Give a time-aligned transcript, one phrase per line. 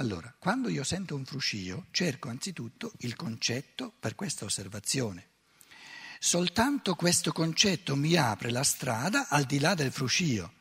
[0.00, 5.28] Allora, quando io sento un fruscio, cerco anzitutto il concetto per questa osservazione.
[6.18, 10.54] Soltanto questo concetto mi apre la strada al di là del fruscio.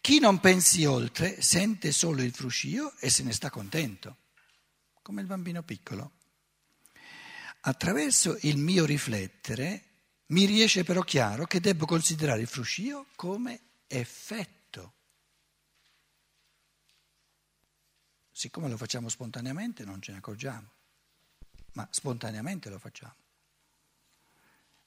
[0.00, 4.18] Chi non pensi oltre sente solo il fruscio e se ne sta contento,
[5.02, 6.12] come il bambino piccolo.
[7.62, 9.82] Attraverso il mio riflettere
[10.26, 14.59] mi riesce però chiaro che devo considerare il fruscio come effetto.
[18.40, 20.70] Siccome lo facciamo spontaneamente non ce ne accorgiamo,
[21.72, 23.16] ma spontaneamente lo facciamo.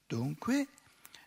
[0.07, 0.69] Dunque,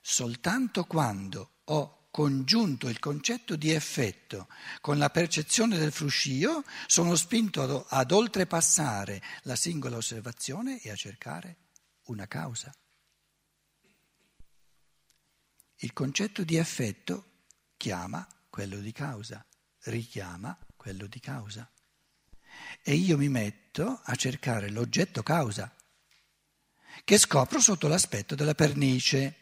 [0.01, 4.49] soltanto quando ho congiunto il concetto di effetto
[4.81, 11.59] con la percezione del fruscio, sono spinto ad, oltrepassare la singola osservazione e a cercare
[12.07, 12.75] una causa.
[15.77, 17.45] Il concetto di effetto
[17.77, 19.47] chiama quello di causa,
[19.83, 21.71] richiama quello di causa
[22.83, 25.75] e io mi metto a cercare l'oggetto causa,
[27.05, 29.37] che scopro sotto l'aspetto della pernice.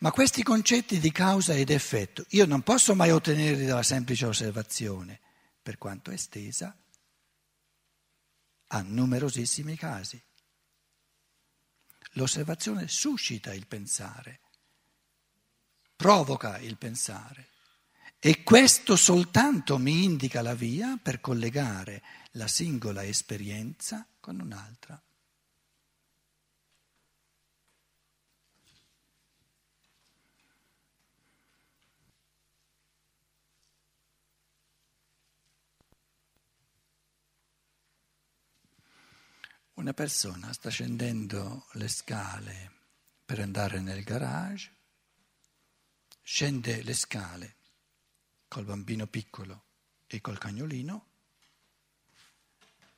[0.00, 5.20] Ma questi concetti di causa ed effetto io non posso mai ottenerli dalla semplice osservazione,
[5.62, 6.76] per quanto estesa
[8.68, 10.22] a numerosissimi casi.
[12.12, 14.40] L'osservazione suscita il pensare,
[15.96, 17.48] provoca il pensare.
[18.26, 24.98] E questo soltanto mi indica la via per collegare la singola esperienza con un'altra.
[39.74, 42.72] Una persona sta scendendo le scale
[43.22, 44.72] per andare nel garage,
[46.22, 47.56] scende le scale
[48.54, 49.64] col bambino piccolo
[50.06, 51.06] e col cagnolino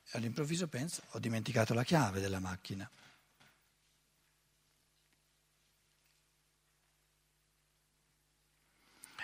[0.05, 2.89] e all'improvviso pensa ho dimenticato la chiave della macchina.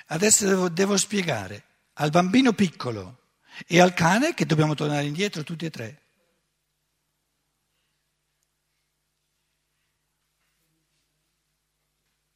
[0.07, 1.65] Adesso devo, devo spiegare
[1.95, 3.35] al bambino piccolo
[3.67, 5.87] e al cane che dobbiamo tornare indietro tutti e tre.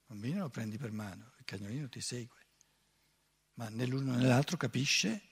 [0.00, 2.45] Il bambino lo prendi per mano, il cagnolino ti segue
[3.56, 5.22] ma né l'uno né l'altro capisce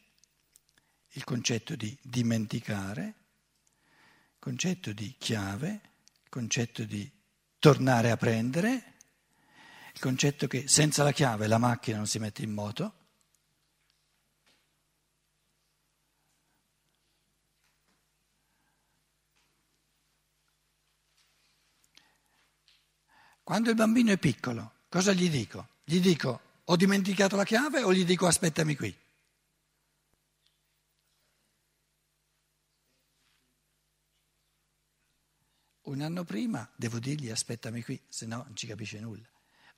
[1.16, 5.80] il concetto di dimenticare, il concetto di chiave,
[6.22, 7.10] il concetto di
[7.58, 8.94] tornare a prendere,
[9.92, 12.94] il concetto che senza la chiave la macchina non si mette in moto.
[23.42, 25.68] Quando il bambino è piccolo, cosa gli dico?
[25.84, 28.96] Gli dico ho dimenticato la chiave o gli dico aspettami qui?
[35.82, 39.28] Un anno prima devo dirgli aspettami qui, se no non ci capisce nulla.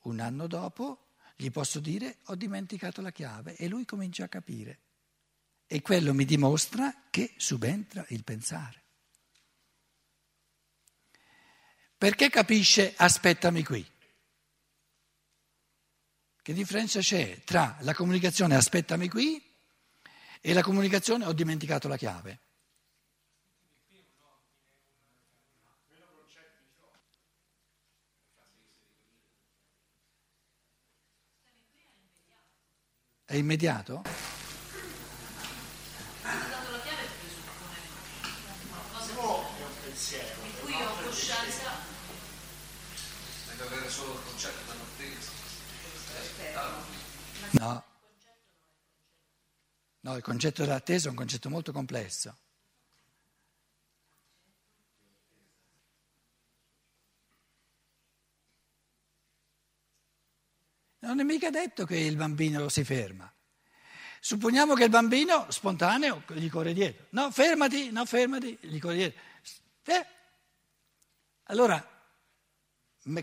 [0.03, 4.81] Un anno dopo gli posso dire ho dimenticato la chiave e lui comincia a capire.
[5.67, 8.85] E quello mi dimostra che subentra il pensare.
[11.99, 13.85] Perché capisce aspettami qui?
[16.47, 19.43] Che differenza c'è tra la comunicazione aspettami qui
[20.41, 22.39] e la comunicazione ho dimenticato la chiave?
[33.25, 34.05] È immediato?
[40.45, 41.73] in cui ho coscienza.
[43.49, 44.66] Deve avere solo il concetto.
[47.59, 47.85] No.
[50.01, 52.37] No, il concetto dell'attesa è un concetto molto complesso.
[60.99, 63.33] Non è mica detto che il bambino si ferma.
[64.21, 67.07] Supponiamo che il bambino spontaneo gli corre dietro.
[67.11, 69.21] No, fermati, no, fermati, gli corre dietro.
[69.85, 70.07] Eh.
[71.45, 71.85] Allora,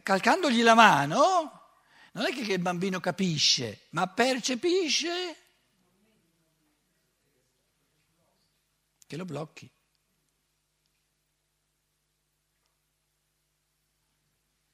[0.01, 1.62] calcandogli la mano,
[2.13, 5.37] non è che il bambino capisce, ma percepisce
[9.07, 9.69] che lo blocchi.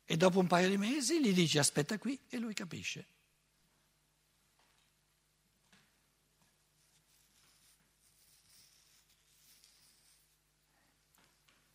[0.05, 3.07] E dopo un paio di mesi gli dici aspetta qui e lui capisce.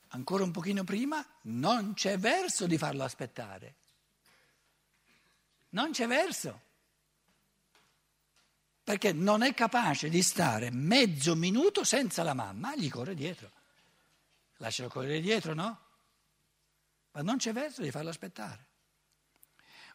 [0.08, 3.76] Ancora un pochino prima non c'è verso di farlo aspettare.
[5.74, 6.60] Non c'è verso.
[8.84, 13.50] perché non è capace di stare mezzo minuto senza la mamma, gli corre dietro.
[14.58, 15.80] Lascialo correre dietro, no?
[17.12, 18.66] Ma non c'è verso di farlo aspettare.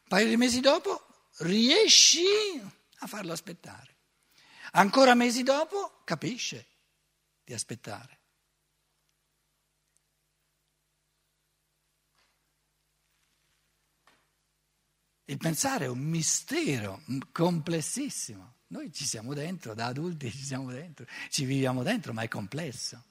[0.01, 1.05] Un paio di mesi dopo
[1.37, 2.25] riesci
[2.97, 3.95] a farlo aspettare.
[4.71, 6.65] Ancora mesi dopo capisce
[7.43, 8.18] di aspettare.
[15.29, 18.55] Il pensare è un mistero complessissimo.
[18.69, 23.03] Noi ci siamo dentro, da adulti ci siamo dentro, ci viviamo dentro, ma è complesso.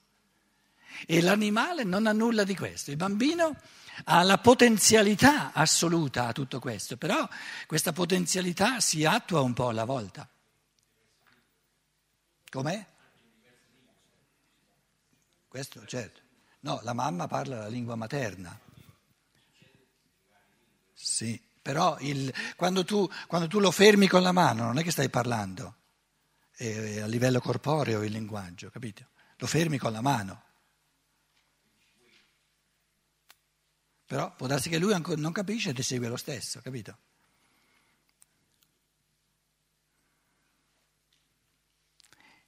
[1.07, 2.91] E l'animale non ha nulla di questo.
[2.91, 3.57] Il bambino
[4.05, 7.27] ha la potenzialità assoluta a tutto questo, però
[7.69, 10.29] questa potenzialità si attua un po' alla volta.
[12.51, 12.85] Com'è?
[15.47, 16.21] Questo, certo.
[16.61, 18.59] No, la mamma parla la lingua materna.
[20.93, 24.91] Sì, però il, quando, tu, quando, tu, lo fermi con la mano non è che
[24.91, 25.77] stai parlando,
[26.57, 29.09] è a livello corporeo il linguaggio, capito?
[29.37, 30.43] Lo fermi con la mano.
[34.07, 36.97] Però può darsi che lui non capisce ti segue lo stesso, capito?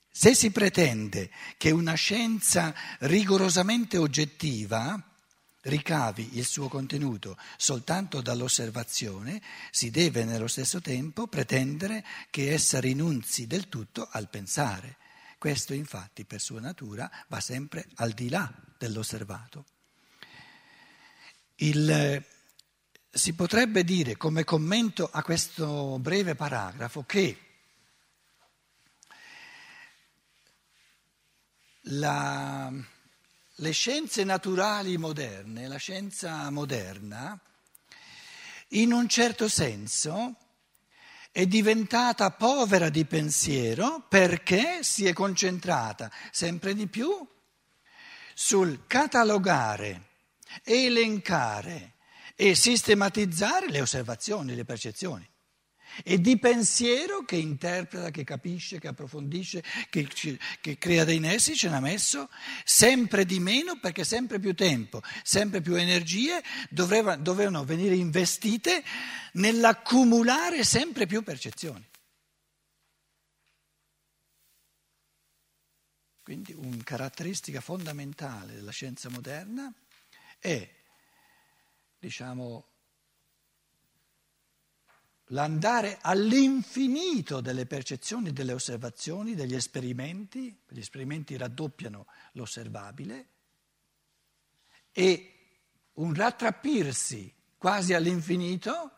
[0.08, 5.09] Se si pretende che una scienza rigorosamente oggettiva
[5.62, 13.46] ricavi il suo contenuto soltanto dall'osservazione, si deve nello stesso tempo pretendere che essa rinunzi
[13.46, 14.96] del tutto al pensare.
[15.38, 19.64] Questo infatti per sua natura va sempre al di là dell'osservato.
[21.56, 22.24] Il,
[23.10, 27.38] si potrebbe dire come commento a questo breve paragrafo che
[31.84, 32.72] la,
[33.60, 37.38] le scienze naturali moderne, la scienza moderna,
[38.68, 40.36] in un certo senso
[41.30, 47.10] è diventata povera di pensiero perché si è concentrata sempre di più
[48.34, 50.08] sul catalogare
[50.64, 51.94] elencare
[52.34, 55.29] e sistematizzare le osservazioni, le percezioni.
[56.02, 60.08] E di pensiero che interpreta, che capisce, che approfondisce, che,
[60.60, 62.28] che crea dei nessi, ce n'ha messo
[62.64, 68.82] sempre di meno perché sempre più tempo, sempre più energie dovevano, dovevano venire investite
[69.32, 71.88] nell'accumulare sempre più percezioni.
[76.22, 79.72] Quindi una caratteristica fondamentale della scienza moderna
[80.38, 80.68] è,
[81.98, 82.69] diciamo,
[85.30, 93.28] l'andare all'infinito delle percezioni, delle osservazioni, degli esperimenti, gli esperimenti raddoppiano l'osservabile,
[94.92, 95.34] e
[95.94, 98.92] un rattrappirsi quasi all'infinito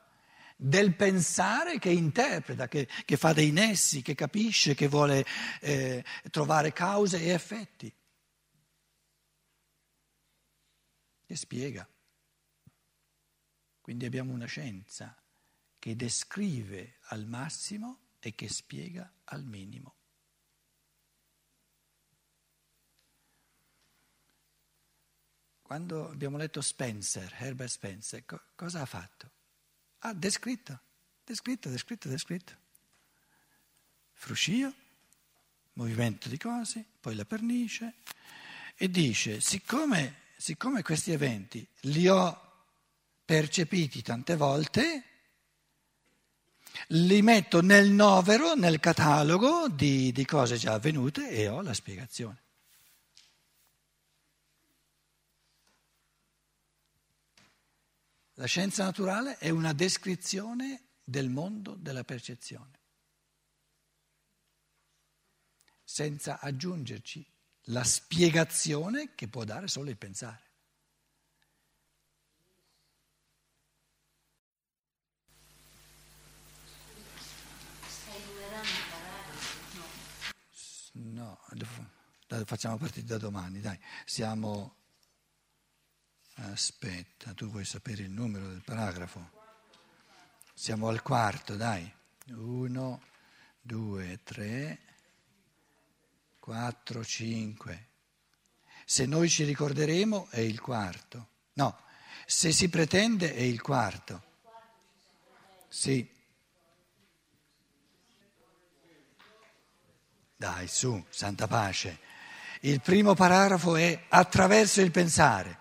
[0.57, 5.25] del pensare che interpreta, che, che fa dei nessi, che capisce, che vuole
[5.61, 7.93] eh, trovare cause e effetti.
[11.33, 11.89] che spiega.
[13.81, 15.22] Quindi abbiamo una scienza
[15.83, 19.97] che descrive al massimo e che spiega al minimo.
[25.61, 29.29] Quando abbiamo letto Spencer, Herbert Spencer, co- cosa ha fatto?
[29.99, 30.79] Ha descritto,
[31.25, 32.57] descritto, descritto, descritto.
[34.13, 34.73] Fruscio,
[35.73, 37.95] movimento di cose, poi la pernice,
[38.77, 42.51] e dice, siccome siccome questi eventi li ho
[43.25, 45.12] percepiti tante volte,
[46.89, 52.41] li metto nel novero, nel catalogo di, di cose già avvenute e ho la spiegazione.
[58.35, 62.81] La scienza naturale è una descrizione del mondo della percezione,
[65.85, 67.25] senza aggiungerci
[67.67, 70.52] la spiegazione che può dare solo il pensare.
[81.51, 83.79] No, facciamo partire da domani, dai.
[84.05, 84.77] Siamo...
[86.35, 89.31] Aspetta, tu vuoi sapere il numero del paragrafo?
[90.55, 91.93] Siamo al quarto, dai.
[92.29, 93.03] Uno,
[93.61, 94.81] due, tre.
[96.43, 97.89] 4, 5.
[98.85, 101.29] Se noi ci ricorderemo è il quarto.
[101.53, 101.79] No,
[102.27, 104.23] se si pretende è il quarto.
[105.69, 106.12] Sì.
[110.43, 112.01] Dai, su, santa pace.
[112.63, 115.57] Il primo paragrafo è attraverso il pensare.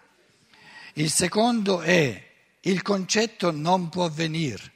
[0.93, 2.29] Il secondo è
[2.61, 4.71] il concetto non può venire.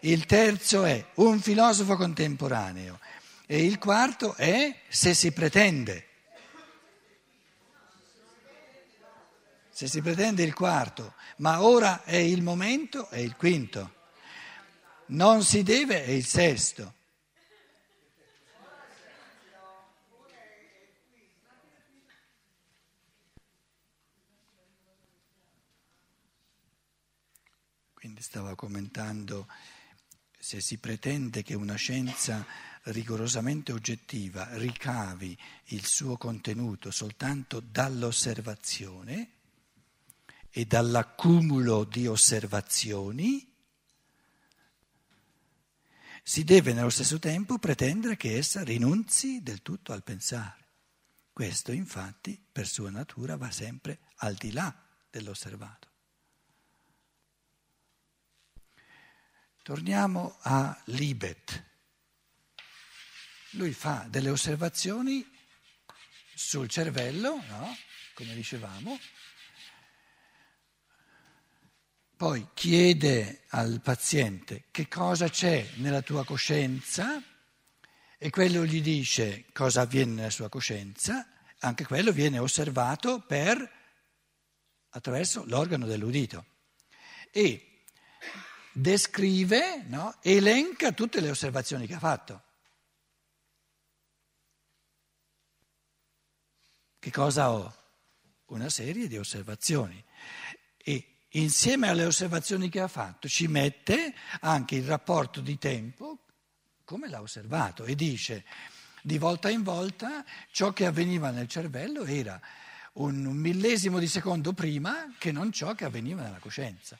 [0.00, 2.98] Il terzo è un filosofo contemporaneo.
[3.44, 6.06] E il quarto è se si pretende.
[9.68, 13.92] Se si pretende il quarto, ma ora è il momento, è il quinto.
[15.08, 16.94] Non si deve, è il sesto.
[28.06, 29.48] Quindi stava commentando
[30.38, 32.46] se si pretende che una scienza
[32.84, 35.36] rigorosamente oggettiva ricavi
[35.70, 39.30] il suo contenuto soltanto dall'osservazione
[40.50, 43.52] e dall'accumulo di osservazioni,
[46.22, 50.68] si deve nello stesso tempo pretendere che essa rinunzi del tutto al pensare.
[51.32, 54.72] Questo infatti per sua natura va sempre al di là
[55.10, 55.85] dell'osservato.
[59.66, 61.64] Torniamo a Libet.
[63.54, 65.28] Lui fa delle osservazioni
[66.36, 67.76] sul cervello, no?
[68.14, 68.96] come dicevamo,
[72.16, 77.20] poi chiede al paziente che cosa c'è nella tua coscienza
[78.18, 83.68] e quello gli dice cosa avviene nella sua coscienza, anche quello viene osservato per,
[84.90, 86.46] attraverso l'organo dell'udito.
[87.32, 87.75] E
[88.76, 90.16] descrive, no?
[90.20, 92.42] elenca tutte le osservazioni che ha fatto.
[96.98, 97.74] Che cosa ho?
[98.46, 100.02] Una serie di osservazioni.
[100.76, 106.24] E insieme alle osservazioni che ha fatto ci mette anche il rapporto di tempo,
[106.84, 108.44] come l'ha osservato, e dice
[109.00, 112.38] di volta in volta ciò che avveniva nel cervello era
[112.94, 116.98] un millesimo di secondo prima che non ciò che avveniva nella coscienza.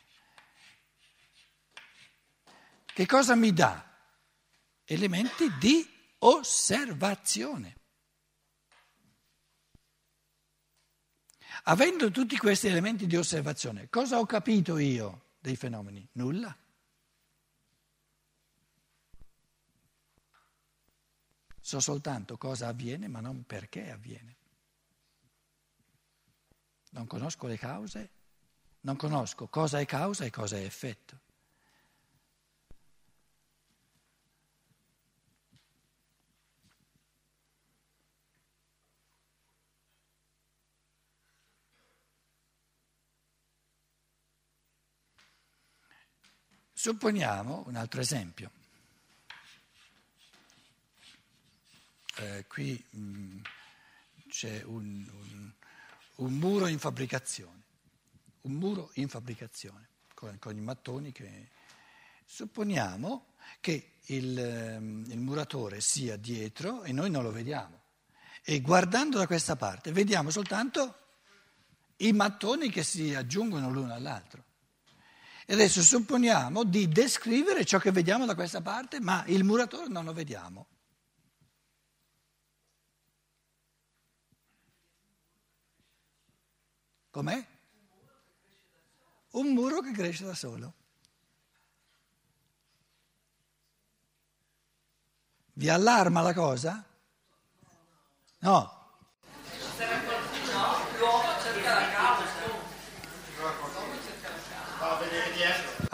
[2.97, 3.87] Che cosa mi dà?
[4.83, 5.87] Elementi di
[6.21, 7.76] osservazione.
[11.65, 16.09] Avendo tutti questi elementi di osservazione, cosa ho capito io dei fenomeni?
[16.12, 16.57] Nulla.
[21.61, 24.37] So soltanto cosa avviene, ma non perché avviene.
[26.93, 28.11] Non conosco le cause,
[28.81, 31.25] non conosco cosa è causa e cosa è effetto.
[46.87, 48.49] Supponiamo un altro esempio.
[52.19, 53.38] Eh, qui mh, mm,
[54.28, 55.52] c'è un, un,
[56.14, 57.62] un, muro in fabbricazione,
[58.43, 61.49] un muro in fabbricazione con, con i mattoni che...
[62.25, 67.81] Supponiamo che il, ehm, il muratore sia dietro e noi non lo vediamo.
[68.45, 70.99] E guardando da questa parte vediamo soltanto
[71.97, 74.46] i mattoni che si aggiungono l'uno all'altro.
[75.49, 80.05] E adesso supponiamo di descrivere ciò che vediamo da questa parte, ma il muratore non
[80.05, 80.67] lo vediamo.
[87.11, 87.47] Com'è?
[89.31, 90.75] Un muro che cresce da solo.
[95.53, 96.85] Vi allarma la cosa?
[98.41, 98.75] No.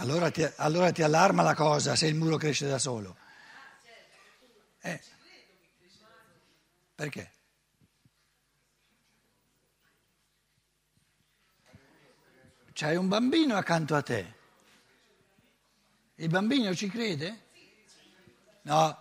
[0.03, 3.17] Allora ti, allora ti, allarma la cosa se il muro cresce da solo.
[4.81, 5.01] Eh.
[6.97, 7.31] Perché?
[12.73, 14.35] C'hai un bambino accanto a te.
[16.17, 17.45] Il bambino ci crede?
[18.63, 18.99] No.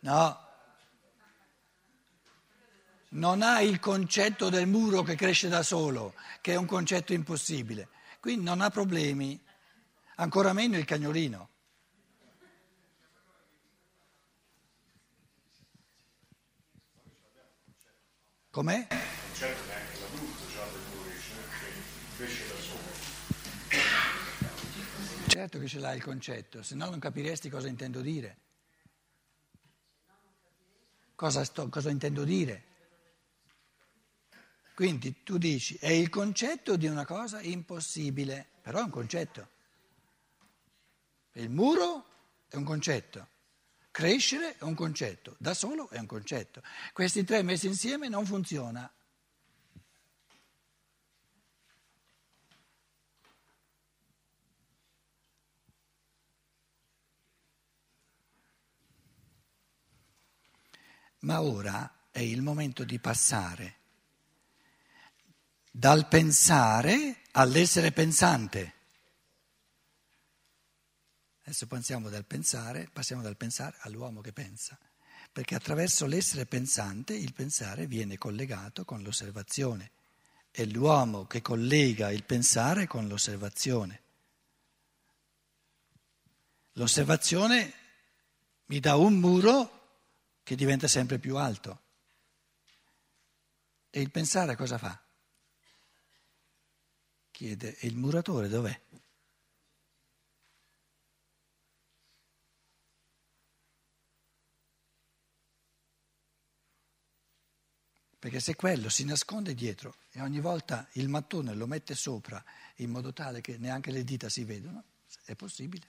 [0.00, 0.43] No
[3.14, 7.88] non ha il concetto del muro che cresce da solo, che è un concetto impossibile.
[8.20, 9.40] Quindi non ha problemi,
[10.16, 11.48] ancora meno il cagnolino.
[18.50, 18.86] Com'è?
[19.32, 22.82] Certo neanche l'adulto ha del muro che cresce da solo.
[25.26, 28.38] Certo che ce l'ha il concetto, se no non capiresti cosa intendo dire.
[31.16, 32.72] Cosa, sto, cosa intendo dire?
[34.74, 39.48] Quindi tu dici, è il concetto di una cosa impossibile, però è un concetto.
[41.34, 42.06] Il muro
[42.48, 43.28] è un concetto,
[43.92, 46.60] crescere è un concetto, da solo è un concetto.
[46.92, 48.92] Questi tre messi insieme non funziona.
[61.20, 63.82] Ma ora è il momento di passare
[65.76, 68.74] dal pensare all'essere pensante.
[71.42, 74.78] Adesso pensiamo dal pensare, passiamo dal pensare all'uomo che pensa,
[75.32, 79.90] perché attraverso l'essere pensante il pensare viene collegato con l'osservazione.
[80.48, 84.02] È l'uomo che collega il pensare con l'osservazione.
[86.74, 87.72] L'osservazione
[88.66, 90.02] mi dà un muro
[90.44, 91.80] che diventa sempre più alto.
[93.90, 95.03] E il pensare cosa fa?
[97.34, 98.80] Chiede, e il muratore dov'è?
[108.20, 112.40] Perché se quello si nasconde dietro e ogni volta il mattone lo mette sopra
[112.76, 114.84] in modo tale che neanche le dita si vedono,
[115.24, 115.88] è possibile.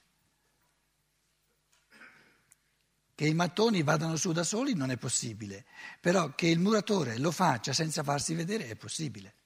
[3.14, 5.66] Che i mattoni vadano su da soli non è possibile,
[6.02, 9.44] però che il muratore lo faccia senza farsi vedere è possibile.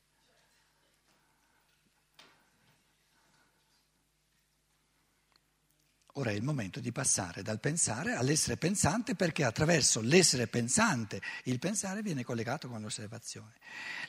[6.19, 11.59] Ora è il momento di passare dal pensare all'essere pensante perché attraverso l'essere pensante il
[11.59, 13.53] pensare viene collegato con l'osservazione.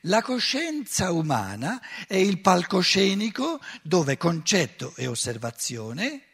[0.02, 6.24] La coscienza umana è il palcoscenico dove concetto e osservazione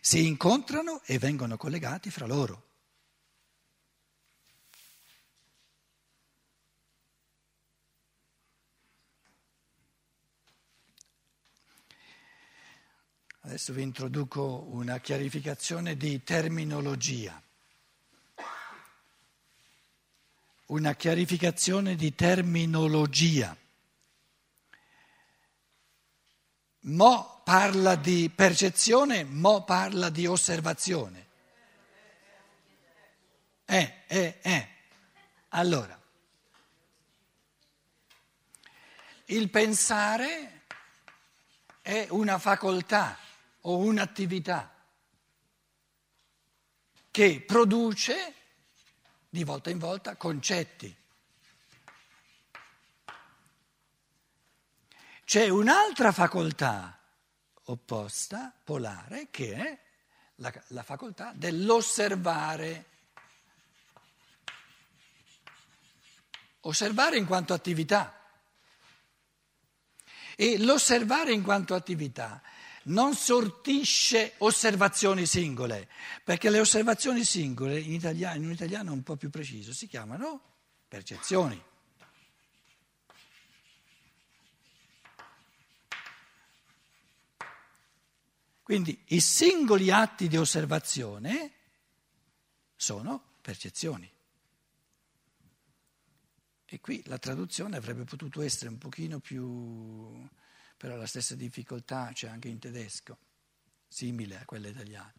[0.00, 2.69] si incontrano e vengono collegati fra loro.
[13.50, 17.42] Adesso vi introduco una chiarificazione di terminologia.
[20.66, 23.56] Una chiarificazione di terminologia.
[26.82, 31.26] Mo parla di percezione, mo parla di osservazione.
[33.64, 34.68] Eh, eh, eh.
[35.48, 36.00] Allora,
[39.24, 40.62] il pensare
[41.82, 43.18] è una facoltà
[43.62, 44.74] o un'attività
[47.10, 48.34] che produce
[49.28, 50.96] di volta in volta concetti.
[55.24, 56.98] C'è un'altra facoltà
[57.64, 59.78] opposta, polare, che è
[60.36, 62.86] la, la facoltà dell'osservare.
[66.62, 68.18] Osservare in quanto attività.
[70.34, 72.42] E l'osservare in quanto attività
[72.84, 75.88] non sortisce osservazioni singole,
[76.24, 80.40] perché le osservazioni singole in, italiano, in un italiano un po' più preciso si chiamano
[80.88, 81.62] percezioni.
[88.62, 91.52] Quindi i singoli atti di osservazione
[92.76, 94.08] sono percezioni.
[96.66, 100.24] E qui la traduzione avrebbe potuto essere un pochino più
[100.80, 103.18] però la stessa difficoltà c'è anche in tedesco,
[103.86, 105.12] simile a quella italiana.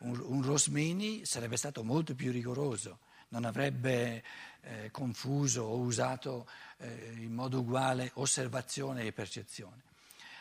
[0.00, 4.22] Un, un Rosmini sarebbe stato molto più rigoroso, non avrebbe
[4.60, 9.84] eh, confuso o usato eh, in modo uguale osservazione e percezione.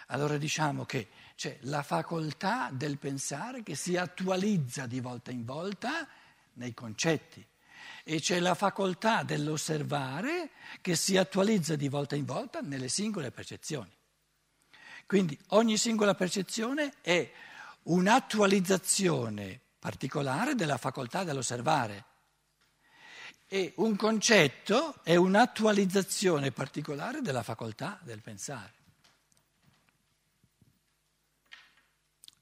[0.08, 6.06] Allora diciamo che c'è la facoltà del pensare che si attualizza di volta in volta
[6.56, 7.46] nei concetti
[8.04, 10.50] e c'è la facoltà dell'osservare
[10.82, 13.96] che si attualizza di volta in volta nelle singole percezioni.
[15.08, 17.32] Quindi ogni singola percezione è
[17.84, 22.04] un'attualizzazione particolare della facoltà dell'osservare
[23.48, 28.74] e un concetto è un'attualizzazione particolare della facoltà del pensare.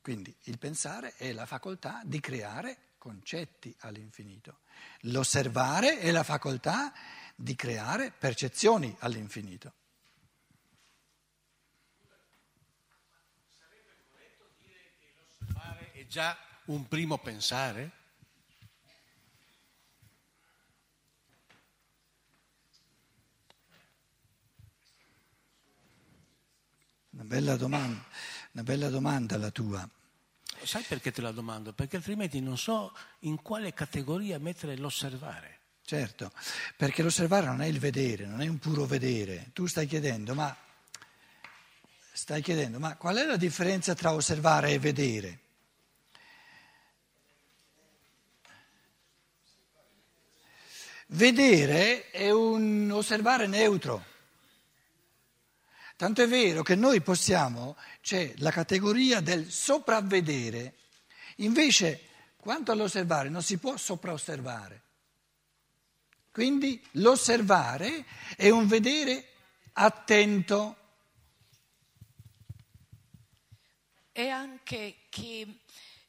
[0.01, 4.61] Quindi il pensare è la facoltà di creare concetti all'infinito.
[5.01, 6.91] L'osservare è la facoltà
[7.35, 9.73] di creare percezioni all'infinito.
[16.07, 17.91] Già un primo pensare?
[27.11, 28.03] Una bella domanda,
[28.51, 29.89] una bella domanda la tua.
[30.63, 31.71] Sai perché te la domando?
[31.71, 35.59] Perché altrimenti non so in quale categoria mettere l'osservare.
[35.85, 36.31] Certo,
[36.75, 39.51] perché l'osservare non è il vedere, non è un puro vedere.
[39.53, 40.55] Tu stai chiedendo, ma,
[42.11, 45.39] stai chiedendo, ma qual è la differenza tra osservare e vedere?
[51.07, 54.13] Vedere è un osservare neutro.
[55.95, 60.75] Tanto è vero che noi possiamo, c'è la categoria del sopravvedere,
[61.37, 62.01] invece
[62.35, 64.83] quanto all'osservare non si può sopraosservare.
[66.31, 69.29] Quindi l'osservare è un vedere
[69.71, 70.77] attento.
[74.11, 75.59] È anche che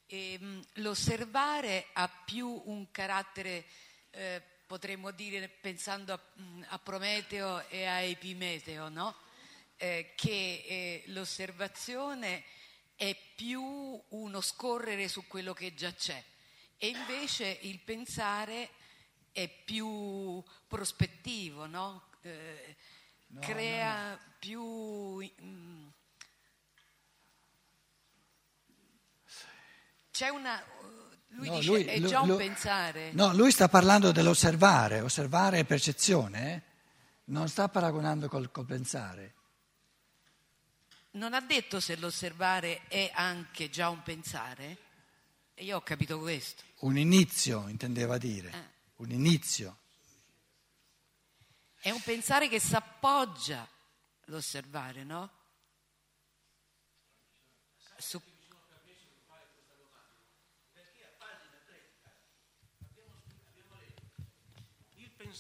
[0.07, 3.67] ehm, l'osservare ha più un carattere,
[4.11, 9.15] eh, potremmo dire, pensando a, mm, a Prometeo e a Epimeteo, no?
[9.77, 12.45] Eh, che eh, l'osservazione
[12.97, 13.63] è più
[14.09, 16.23] uno scorrere su quello che già c'è
[16.79, 18.71] e invece il pensare
[19.33, 22.09] è più prospettivo, no?
[22.23, 22.77] Eh,
[23.29, 24.63] No, crea più...
[25.43, 25.89] mm,
[30.11, 30.65] c'è una...
[31.37, 33.13] Lui No, dice lui- è già un lui- pensare.
[33.13, 36.63] No, lui sta parlando dell'osservare, osservare è percezione, eh?
[37.25, 39.35] non sta paragonando col, col pensare.
[41.13, 44.77] Non ha detto se l'osservare è anche già un pensare?
[45.55, 46.63] E io ho capito questo.
[46.81, 48.69] Un inizio, intendeva dire, Eh.
[48.97, 49.79] un inizio.
[51.79, 53.67] È un pensare che s'appoggia
[54.27, 55.31] l'osservare, no?
[57.99, 58.21] Su-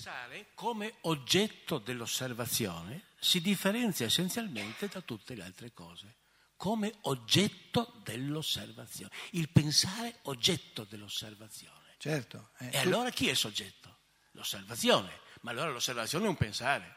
[0.06, 6.18] Pensare come oggetto dell'osservazione si differenzia essenzialmente da tutte le altre cose,
[6.54, 9.12] come oggetto dell'osservazione.
[9.30, 11.96] Il pensare oggetto dell'osservazione.
[11.98, 12.50] Certo.
[12.58, 13.98] eh, E tu- allora chi è soggetto?
[14.30, 15.10] L'osservazione.
[15.40, 16.96] Ma allora l'osservazione è un pensare.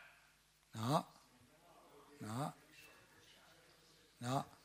[0.73, 1.11] No,
[2.19, 2.55] no,
[4.17, 4.57] no.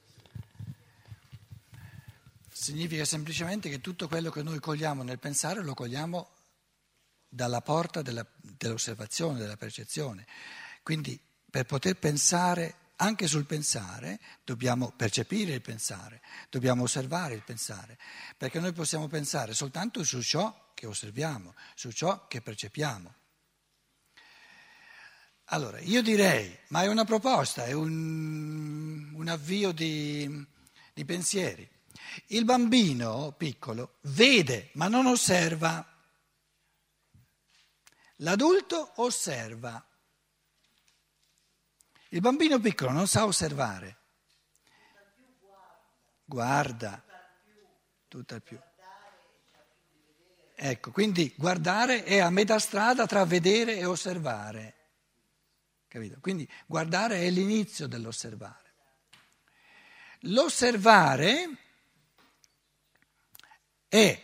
[2.53, 6.34] Significa semplicemente che tutto quello che noi cogliamo nel pensare lo cogliamo
[7.35, 10.25] dalla porta della- dell'osservazione, della percezione.
[10.83, 11.21] Quindi
[11.51, 17.99] per poter pensare anche sul pensare dobbiamo percepire il pensare, dobbiamo osservare il pensare,
[18.37, 23.15] perché noi possiamo pensare soltanto su ciò che osserviamo, su ciò che percepiamo.
[25.49, 30.47] Allora, io direi, ma è una proposta, è un, un avvio di,
[30.95, 31.69] di pensieri.
[32.29, 35.94] Il bambino piccolo vede ma non osserva.
[38.25, 39.87] L'adulto osserva.
[42.09, 43.99] Il bambino piccolo non sa osservare.
[46.25, 47.05] Guarda,
[48.09, 48.59] tutt'al più.
[50.57, 54.77] Ecco, quindi guardare è a metà strada tra vedere e osservare.
[55.87, 56.19] Capito?
[56.21, 58.73] Quindi guardare è l'inizio dell'osservare.
[60.21, 61.59] L'osservare
[63.87, 64.19] è,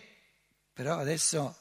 [0.72, 1.59] però adesso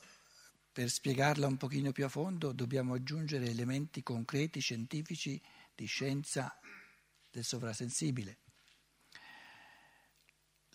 [0.80, 5.38] per spiegarla un pochino più a fondo dobbiamo aggiungere elementi concreti, scientifici,
[5.76, 6.58] di scienza
[7.30, 8.38] del sovrasensibile.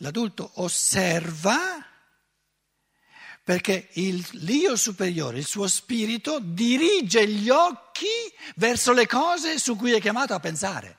[0.00, 1.56] L'adulto osserva
[3.42, 8.04] perché il, l'io superiore, il suo spirito, dirige gli occhi
[8.56, 10.98] verso le cose su cui è chiamato a pensare.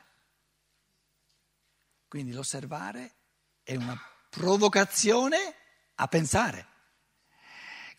[2.08, 3.18] Quindi l'osservare
[3.62, 3.96] è una
[4.32, 5.38] provocazione
[5.94, 6.74] a pensare.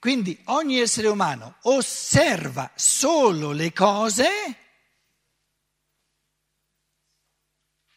[0.07, 4.29] Quindi ogni essere umano osserva solo le cose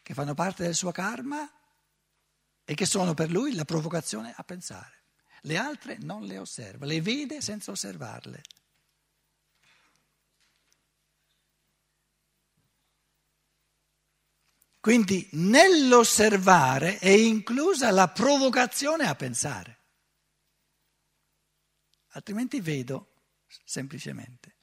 [0.02, 1.48] che fanno parte del suo karma
[2.64, 5.04] e che sono per lui la provocazione a pensare.
[5.42, 8.42] Le altre non le osserva, le vede senza osservarle.
[14.80, 19.79] Quindi nell'osservare è inclusa la provocazione a pensare.
[22.10, 23.12] Altrimenti vedo
[23.64, 24.56] semplicemente.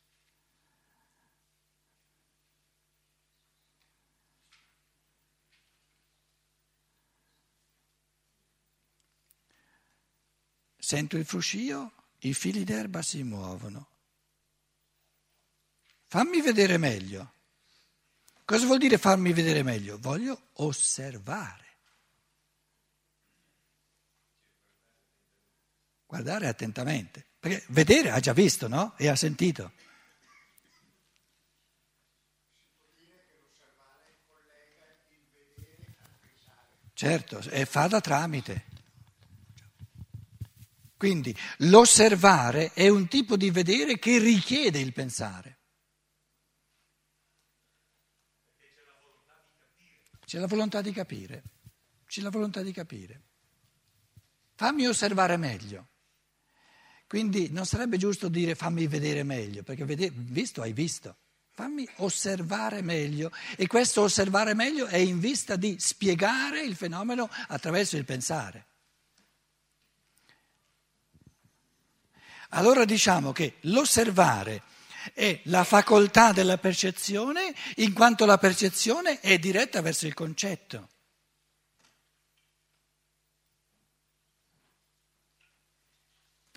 [10.78, 13.90] Sento il fruscio, i fili d'erba si muovono.
[16.06, 17.34] Fammi vedere meglio.
[18.46, 19.98] Cosa vuol dire farmi vedere meglio?
[20.00, 21.67] Voglio osservare.
[26.08, 28.96] Guardare attentamente, perché vedere ha già visto, no?
[28.98, 29.74] E ha sentito.
[36.94, 38.66] Certo, e fa da tramite.
[40.98, 45.60] Quindi l'osservare è un tipo di vedere che richiede il pensare.
[50.26, 51.44] C'è la volontà di capire,
[52.08, 53.22] c'è la volontà di capire.
[54.56, 55.90] Fammi osservare meglio.
[57.08, 61.16] Quindi non sarebbe giusto dire fammi vedere meglio, perché vede- visto hai visto.
[61.52, 67.98] Fammi osservare meglio e questo osservare meglio è in vista di spiegare il fenomeno attraverso
[67.98, 68.66] il pensare.
[72.50, 74.62] Allora diciamo che l'osservare
[75.14, 80.90] è la facoltà della percezione in quanto la percezione è diretta verso il concetto.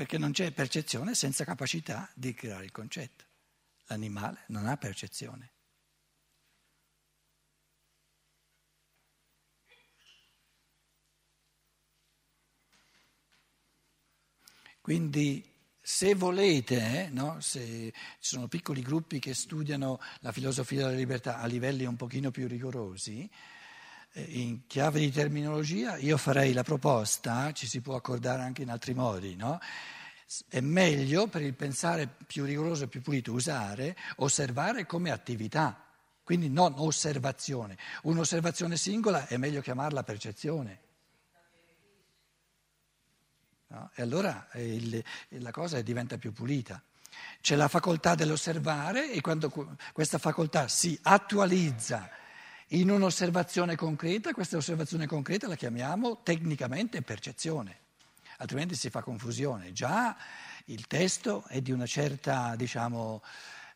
[0.01, 3.27] Perché non c'è percezione senza capacità di creare il concetto.
[3.89, 5.53] L'animale non ha percezione.
[14.81, 15.45] Quindi
[15.79, 17.61] se volete, eh, no, se
[17.93, 22.49] ci sono piccoli gruppi che studiano la filosofia della libertà a livelli un pochino più
[22.49, 23.31] rigorosi,
[24.15, 28.95] in chiave di terminologia io farei la proposta, ci si può accordare anche in altri
[28.95, 29.61] modi, no?
[30.49, 35.85] È meglio per il pensare più rigoroso e più pulito usare osservare come attività,
[36.23, 37.77] quindi non osservazione.
[38.03, 40.81] Un'osservazione singola è meglio chiamarla percezione.
[43.69, 43.91] No?
[43.95, 46.81] E allora eh, il, la cosa diventa più pulita.
[47.41, 49.51] C'è la facoltà dell'osservare e quando
[49.93, 52.09] questa facoltà si attualizza
[52.73, 57.79] in un'osservazione concreta, questa osservazione concreta la chiamiamo tecnicamente percezione,
[58.39, 59.73] altrimenti si fa confusione.
[59.73, 60.17] Già
[60.67, 63.23] il testo è di una certa, diciamo,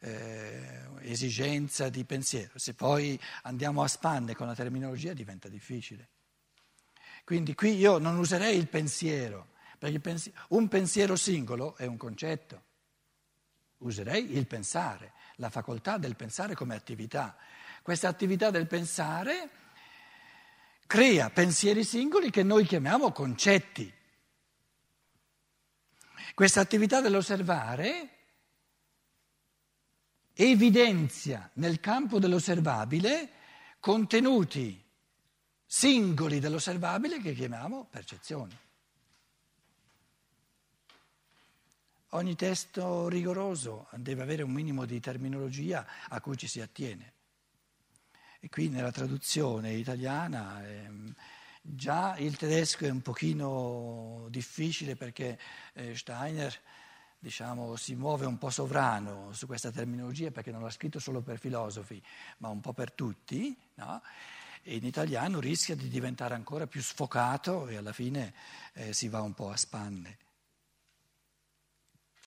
[0.01, 6.09] eh, esigenza di pensiero, se poi andiamo a spanne con la terminologia diventa difficile.
[7.25, 12.63] Quindi qui io non userei il pensiero, perché un pensiero singolo è un concetto.
[13.79, 17.37] Userei il pensare, la facoltà del pensare come attività.
[17.85, 19.51] Questa attività del pensare
[20.87, 23.93] crea pensieri singoli che noi chiamiamo concetti.
[26.33, 28.09] Questa attività dell'osservare
[30.33, 33.31] evidenzia nel campo dell'osservabile
[33.81, 34.83] contenuti
[35.67, 38.59] singoli dell'osservabile che chiamiamo percezioni.
[42.09, 47.14] Ogni testo rigoroso deve avere un minimo di terminologia a cui ci si attiene.
[48.45, 51.15] E qui nella traduzione italiana ehm,
[51.63, 55.39] già il tedesco è un pochino difficile perché
[55.73, 56.55] eh, Steiner
[57.19, 61.39] diciamo, si muove un po' sovrano su questa terminologia perché non l'ha scritto solo per
[61.39, 62.03] filosofi,
[62.37, 63.57] ma un po' per tutti.
[63.77, 64.03] No?
[64.63, 68.35] E in italiano rischia di diventare ancora più sfocato e alla fine
[68.75, 70.19] eh, si va un po' a spanne.